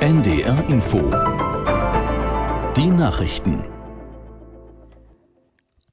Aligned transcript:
NDR 0.00 0.64
Info. 0.68 0.98
Die 2.76 2.86
Nachrichten. 2.86 3.64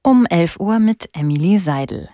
Um 0.03 0.27
11 0.27 0.59
Uhr 0.59 0.77
mit 0.77 1.09
Emily 1.13 1.57
Seidel. 1.57 2.09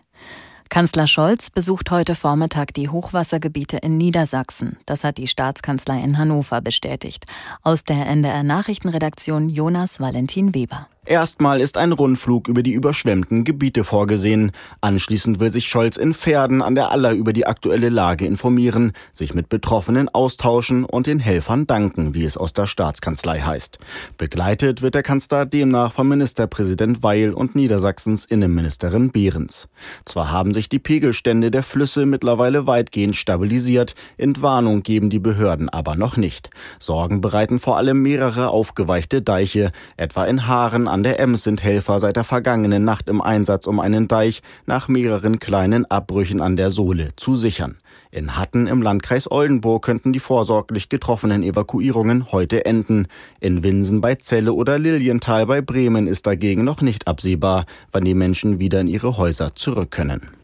Kanzler 0.70 1.06
Scholz 1.06 1.50
besucht 1.50 1.92
heute 1.92 2.16
Vormittag 2.16 2.74
die 2.74 2.88
Hochwassergebiete 2.88 3.76
in 3.76 3.98
Niedersachsen. 3.98 4.78
Das 4.86 5.04
hat 5.04 5.18
die 5.18 5.28
Staatskanzlei 5.28 6.02
in 6.02 6.18
Hannover 6.18 6.62
bestätigt. 6.62 7.26
Aus 7.62 7.84
der 7.84 8.06
NDR 8.06 8.44
Nachrichtenredaktion 8.44 9.50
Jonas 9.50 10.00
Valentin 10.00 10.56
Weber. 10.56 10.88
Erstmal 11.08 11.62
ist 11.62 11.78
ein 11.78 11.94
Rundflug 11.94 12.48
über 12.48 12.62
die 12.62 12.74
überschwemmten 12.74 13.44
Gebiete 13.44 13.84
vorgesehen. 13.84 14.52
Anschließend 14.82 15.40
will 15.40 15.52
sich 15.52 15.68
Scholz 15.68 15.98
in 15.98 16.14
Pferden 16.14 16.62
an 16.62 16.76
der 16.76 16.92
Aller 16.92 17.14
über 17.14 17.34
die 17.34 17.48
aktuelle 17.48 17.90
Lage 17.90 18.28
informieren, 18.28 18.94
sich 19.12 19.34
mit 19.34 19.50
Betroffenen 19.50 20.10
austauschen 20.10 20.86
und 20.86 21.08
den 21.08 21.20
Helfern 21.20 21.66
danken, 21.66 22.14
wie 22.14 22.24
es 22.24 22.38
aus 22.38 22.54
der 22.54 22.68
Staatskanzlei 22.68 23.40
heißt. 23.40 23.80
Begleitet 24.20 24.84
wird 24.84 24.94
der 24.94 25.02
Kanzler 25.02 25.48
demnach 25.48 25.92
vom 25.92 26.08
Ministerpräsident 26.08 27.02
Weil 27.02 27.34
und 27.34 27.56
Niedersachsens 27.56 28.26
Innenministerin 28.26 29.10
Behrens. 29.10 29.70
Zwar 30.06 30.30
haben 30.30 30.54
sich 30.54 30.70
die 30.70 30.78
Pegelstände 30.78 31.50
der 31.50 31.64
Flüsse 31.64 32.06
mittlerweile 32.06 32.68
weitgehend 32.68 33.16
stabilisiert, 33.16 33.96
Entwarnung 34.18 34.84
geben 34.84 35.10
die 35.10 35.18
Behörden 35.18 35.68
aber 35.68 35.96
noch 35.96 36.16
nicht. 36.16 36.52
Sorgen 36.78 37.22
bereiten 37.22 37.58
vor 37.58 37.78
allem 37.78 38.04
mehrere 38.04 38.52
aufgeweichte 38.52 39.24
Deiche, 39.24 39.72
etwa 39.98 40.26
in 40.26 40.48
Haaren 40.48 40.91
an 40.92 41.04
der 41.04 41.20
Ems 41.20 41.44
sind 41.44 41.64
Helfer 41.64 42.00
seit 42.00 42.18
der 42.18 42.24
vergangenen 42.24 42.84
Nacht 42.84 43.08
im 43.08 43.22
Einsatz, 43.22 43.66
um 43.66 43.80
einen 43.80 44.08
Deich 44.08 44.42
nach 44.66 44.88
mehreren 44.88 45.40
kleinen 45.40 45.86
Abbrüchen 45.86 46.42
an 46.42 46.58
der 46.58 46.70
Sohle 46.70 47.10
zu 47.16 47.36
sichern. 47.36 47.78
In 48.12 48.36
Hatten 48.36 48.68
im 48.68 48.82
Landkreis 48.82 49.32
Oldenburg 49.32 49.84
könnten 49.84 50.12
die 50.12 50.20
vorsorglich 50.20 50.90
getroffenen 50.90 51.44
Evakuierungen 51.44 52.32
heute 52.32 52.66
enden. 52.66 53.08
In 53.40 53.64
Winsen 53.64 54.02
bei 54.02 54.16
Celle 54.16 54.54
oder 54.54 54.78
Lilienthal 54.78 55.46
bei 55.46 55.62
Bremen 55.62 56.08
ist 56.08 56.28
dagegen 56.28 56.66
noch 56.66 56.82
nicht 56.82 57.08
absehbar, 57.08 57.66
wann 57.92 58.04
die 58.04 58.14
Menschen 58.14 58.60
wieder 58.60 58.82
in 58.82 58.88
ihre 58.88 59.18
Häuser 59.18 59.56
zurück 59.56 59.92
können. 59.92 60.41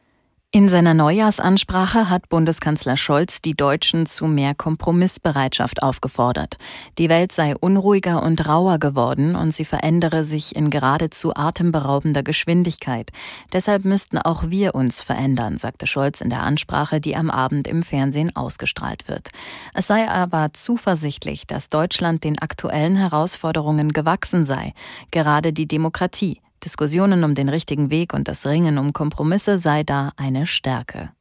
In 0.53 0.69
seiner 0.69 0.93
Neujahrsansprache 0.93 2.09
hat 2.09 2.29
Bundeskanzler 2.29 2.95
Scholz 2.95 3.41
die 3.41 3.53
Deutschen 3.53 4.05
zu 4.05 4.27
mehr 4.27 4.55
Kompromissbereitschaft 4.55 5.83
aufgefordert. 5.83 6.55
Die 6.97 7.09
Welt 7.09 7.33
sei 7.33 7.53
unruhiger 7.57 8.23
und 8.23 8.47
rauer 8.47 8.77
geworden 8.79 9.35
und 9.35 9.53
sie 9.53 9.65
verändere 9.65 10.23
sich 10.23 10.55
in 10.55 10.69
geradezu 10.69 11.35
atemberaubender 11.35 12.23
Geschwindigkeit. 12.23 13.11
Deshalb 13.51 13.83
müssten 13.83 14.17
auch 14.17 14.43
wir 14.47 14.73
uns 14.73 15.01
verändern, 15.03 15.57
sagte 15.57 15.85
Scholz 15.85 16.21
in 16.21 16.29
der 16.29 16.43
Ansprache, 16.43 17.01
die 17.01 17.17
am 17.17 17.29
Abend 17.29 17.67
im 17.67 17.83
Fernsehen 17.83 18.33
ausgestrahlt 18.33 19.09
wird. 19.09 19.27
Es 19.73 19.87
sei 19.87 20.07
aber 20.07 20.53
zuversichtlich, 20.53 21.45
dass 21.45 21.67
Deutschland 21.67 22.23
den 22.23 22.39
aktuellen 22.39 22.95
Herausforderungen 22.95 23.91
gewachsen 23.91 24.45
sei, 24.45 24.73
gerade 25.11 25.51
die 25.51 25.67
Demokratie. 25.67 26.39
Diskussionen 26.63 27.23
um 27.23 27.35
den 27.35 27.49
richtigen 27.49 27.89
Weg 27.89 28.13
und 28.13 28.27
das 28.27 28.45
Ringen 28.45 28.77
um 28.77 28.93
Kompromisse 28.93 29.57
sei 29.57 29.83
da 29.83 30.11
eine 30.17 30.47
Stärke. 30.47 31.11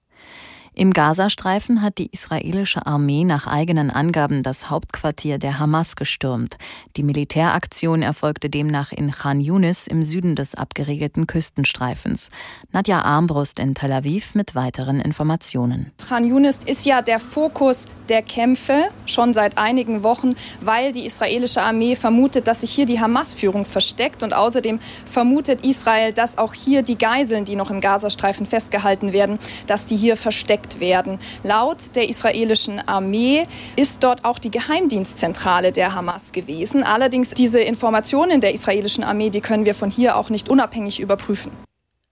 Im 0.79 0.93
Gazastreifen 0.93 1.81
hat 1.81 1.97
die 1.97 2.11
israelische 2.13 2.85
Armee 2.85 3.25
nach 3.25 3.47
eigenen 3.47 3.91
Angaben 3.91 4.43
das 4.43 4.69
Hauptquartier 4.69 5.39
der 5.39 5.59
Hamas 5.59 5.97
gestürmt. 5.97 6.59
Die 6.99 7.03
Militäraktion 7.03 8.03
erfolgte 8.03 8.51
demnach 8.51 8.93
in 8.93 9.11
Khan 9.11 9.41
Yunis 9.41 9.87
im 9.87 10.03
Süden 10.03 10.37
des 10.37 10.55
abgeregelten 10.55 11.27
Küstenstreifens. 11.27 12.29
Nadja 12.73 13.01
Armbrust 13.01 13.59
in 13.59 13.75
Tel 13.75 13.91
Aviv 13.91 14.35
mit 14.35 14.55
weiteren 14.55 15.01
Informationen. 15.01 15.93
Khan 16.07 16.27
Yunis 16.27 16.59
ist 16.67 16.85
ja 16.85 17.01
der 17.01 17.21
Fokus 17.21 17.87
der 18.11 18.21
Kämpfe 18.21 18.91
schon 19.07 19.33
seit 19.33 19.57
einigen 19.57 20.03
Wochen, 20.03 20.35
weil 20.61 20.93
die 20.93 21.07
israelische 21.07 21.63
Armee 21.63 21.97
vermutet, 21.97 22.47
dass 22.47 22.61
sich 22.61 22.71
hier 22.71 22.87
die 22.87 23.01
Hamas-Führung 23.01 23.65
versteckt 23.65 24.23
und 24.23 24.35
außerdem 24.35 24.79
vermutet 25.11 25.65
Israel, 25.65 26.13
dass 26.13 26.37
auch 26.37 26.53
hier 26.53 26.83
die 26.83 26.99
Geiseln, 26.99 27.47
die 27.47 27.57
noch 27.57 27.71
im 27.71 27.81
Gazastreifen 27.81 28.45
festgehalten 28.45 29.15
werden, 29.15 29.39
dass 29.67 29.87
die 29.87 29.97
hier 29.97 30.19
versteckt 30.19 30.66
entdeckt 30.67 30.81
werden. 30.81 31.19
Laut 31.43 31.95
der 31.95 32.09
israelischen 32.09 32.81
Armee 32.87 33.47
ist 33.77 34.03
dort 34.03 34.25
auch 34.25 34.39
die 34.39 34.51
Geheimdienstzentrale 34.51 35.73
der 35.73 35.95
Hamas 35.95 36.33
gewesen. 36.33 36.83
Allerdings 36.83 37.31
diese 37.31 37.61
Informationen 37.61 38.41
der 38.41 38.53
israelischen 38.53 39.05
Armee, 39.05 39.31
die 39.31 39.41
können 39.41 39.65
wir 39.65 39.75
von 39.75 39.91
hier 39.91 40.17
auch 40.17 40.31
nicht 40.31 40.49
unabhängig 40.49 41.01
überprüfen. 41.01 41.66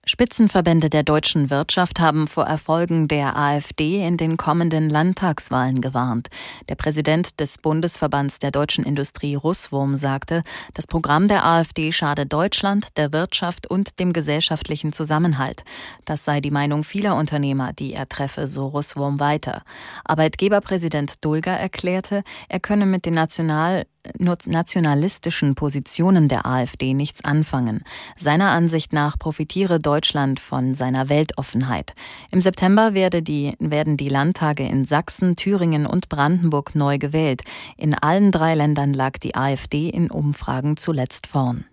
Spitzenverbände 0.07 0.91
der 0.91 1.03
deutschen 1.03 1.49
Wirtschaft 1.49 1.99
haben 1.99 2.27
vor 2.27 2.45
Erfolgen 2.45 3.09
der 3.09 3.37
AfD 3.37 4.07
in 4.07 4.19
den 4.19 4.37
kommenden 4.37 4.91
Landtagswahlen 4.91 5.81
gewarnt. 5.81 6.29
Der 6.69 6.75
Präsident 6.75 7.41
des 7.41 7.57
Bundesverbands 7.57 8.39
der 8.39 8.51
deutschen 8.51 8.85
Industrie 8.85 9.35
Russwurm 9.35 9.97
sagte, 9.97 10.43
das 10.75 10.87
Programm 10.87 11.27
der 11.27 11.47
AfD 11.47 11.91
schade 11.91 12.27
Deutschland, 12.27 12.89
der 12.99 13.15
Wirtschaft 13.15 13.67
und 13.67 13.99
dem 13.99 14.13
gesellschaftlichen 14.13 14.93
Zusammenhalt. 14.93 15.65
Das 16.05 16.25
sei 16.25 16.43
die 16.43 16.51
Meinung 16.51 16.85
vieler 16.85 17.17
Unternehmer, 17.17 17.73
die 17.73 17.95
er 17.95 18.09
treffe, 18.09 18.47
so 18.47 18.67
Russwurm 18.67 19.21
weiter. 19.21 19.63
Arbeitgeberpräsident 20.05 21.25
Dulger 21.25 21.53
erklärte, 21.53 22.25
er 22.51 22.61
könne 22.61 22.85
mit 22.85 23.07
den 23.07 23.15
national 23.15 23.87
nationalistischen 24.19 25.55
Positionen 25.55 26.29
der 26.29 26.47
AfD 26.47 26.95
nichts 26.95 27.25
anfangen. 27.25 27.85
Seiner 28.19 28.51
Ansicht 28.51 28.93
nach 28.93 29.19
profitiere 29.19 29.79
Deutschland 29.81 30.41
von 30.41 30.75
seiner 30.75 31.09
Weltoffenheit. 31.09 31.95
Im 32.31 32.41
September 32.41 32.95
werde 32.95 33.23
die, 33.23 33.55
werden 33.59 33.97
die 33.97 34.09
Landtage 34.09 34.65
in 34.65 34.85
Sachsen, 34.85 35.37
Thüringen 35.37 35.87
und 35.87 36.09
Brandenburg 36.09 36.75
neu 36.75 36.99
gewählt. 36.99 37.43
In 37.77 37.95
allen 37.95 38.31
drei 38.31 38.55
Ländern 38.55 38.93
lag 38.93 39.19
die 39.19 39.35
AfD 39.35 39.89
in 39.89 40.11
Umfragen 40.11 40.77
zuletzt 40.77 41.27
vorn. 41.27 41.65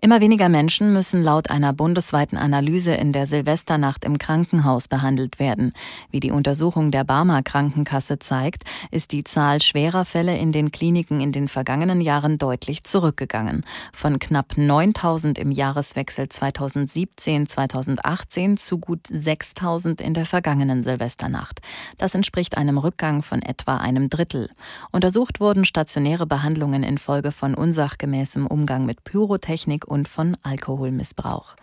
Immer 0.00 0.20
weniger 0.20 0.48
Menschen 0.48 0.92
müssen 0.92 1.24
laut 1.24 1.50
einer 1.50 1.72
bundesweiten 1.72 2.38
Analyse 2.38 2.94
in 2.94 3.12
der 3.12 3.26
Silvesternacht 3.26 4.04
im 4.04 4.16
Krankenhaus 4.16 4.86
behandelt 4.86 5.40
werden. 5.40 5.72
Wie 6.12 6.20
die 6.20 6.30
Untersuchung 6.30 6.92
der 6.92 7.02
Barmer 7.02 7.42
Krankenkasse 7.42 8.20
zeigt, 8.20 8.62
ist 8.92 9.10
die 9.10 9.24
Zahl 9.24 9.60
schwerer 9.60 10.04
Fälle 10.04 10.38
in 10.38 10.52
den 10.52 10.70
Kliniken 10.70 11.20
in 11.20 11.32
den 11.32 11.48
vergangenen 11.48 12.00
Jahren 12.00 12.38
deutlich 12.38 12.84
zurückgegangen. 12.84 13.64
Von 13.92 14.20
knapp 14.20 14.56
9000 14.56 15.36
im 15.36 15.50
Jahreswechsel 15.50 16.26
2017-2018 16.26 18.56
zu 18.56 18.78
gut 18.78 19.00
6000 19.10 20.00
in 20.00 20.14
der 20.14 20.26
vergangenen 20.26 20.84
Silvesternacht. 20.84 21.60
Das 21.96 22.14
entspricht 22.14 22.56
einem 22.56 22.78
Rückgang 22.78 23.22
von 23.22 23.42
etwa 23.42 23.78
einem 23.78 24.10
Drittel. 24.10 24.48
Untersucht 24.92 25.40
wurden 25.40 25.64
stationäre 25.64 26.26
Behandlungen 26.26 26.84
infolge 26.84 27.32
von 27.32 27.56
unsachgemäßem 27.56 28.46
Umgang 28.46 28.86
mit 28.86 29.02
Pyrotechnik 29.02 29.87
und 29.88 30.08
von 30.08 30.36
Alkoholmissbrauch. 30.42 31.56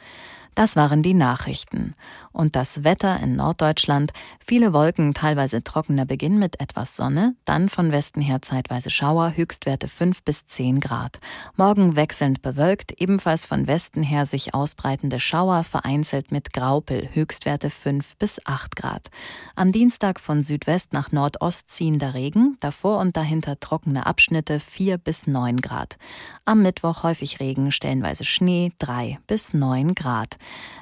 Das 0.56 0.76
waren 0.76 1.02
die 1.04 1.14
Nachrichten. 1.14 1.96
Und 2.36 2.58
das 2.58 2.84
Wetter 2.84 3.18
in 3.22 3.38
Norddeutschland. 3.38 4.12
Viele 4.46 4.74
Wolken, 4.74 5.14
teilweise 5.14 5.64
trockener 5.64 6.06
Beginn 6.06 6.38
mit 6.38 6.60
etwas 6.60 6.98
Sonne, 6.98 7.34
dann 7.46 7.70
von 7.70 7.94
Westen 7.94 8.22
her 8.22 8.42
zeitweise 8.42 8.90
Schauer, 8.90 9.38
Höchstwerte 9.38 9.88
5 9.88 10.22
bis 10.24 10.46
10 10.46 10.82
Grad. 10.82 11.20
Morgen 11.56 11.96
wechselnd 11.96 12.42
bewölkt, 12.42 12.92
ebenfalls 13.00 13.46
von 13.46 13.68
Westen 13.68 14.04
her 14.04 14.26
sich 14.26 14.54
ausbreitende 14.54 15.22
Schauer, 15.22 15.64
vereinzelt 15.64 16.34
mit 16.34 16.52
Graupel, 16.52 17.08
Höchstwerte 17.14 17.70
5 17.70 18.18
bis 18.18 18.46
8 18.46 18.76
Grad. 18.76 19.08
Am 19.56 19.72
Dienstag 19.72 20.20
von 20.20 20.44
Südwest 20.44 20.92
nach 20.92 21.14
Nordost 21.14 21.72
ziehender 21.72 22.16
Regen, 22.16 22.58
davor 22.60 23.00
und 23.00 23.16
dahinter 23.16 23.62
trockene 23.62 24.06
Abschnitte 24.06 24.60
4 24.60 24.98
bis 24.98 25.26
9 25.26 25.62
Grad. 25.62 25.96
Am 26.44 26.62
Mittwoch 26.62 27.04
häufig 27.04 27.40
Regen, 27.40 27.72
stellenweise 27.72 28.26
Schnee 28.26 28.74
3 28.80 29.20
bis 29.26 29.54
9 29.54 29.96
Grad. 29.96 30.36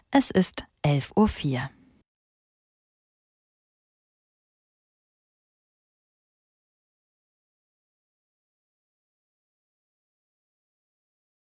Es 0.09 0.31
ist 0.31 0.63
11.04 0.85 1.11
Uhr. 1.15 1.82